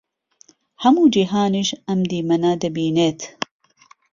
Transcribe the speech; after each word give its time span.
ههموو 0.83 1.11
جیهانیش 1.13 1.69
ئهم 1.87 1.99
دیمهنه 2.09 2.51
دهبینێت 2.61 3.19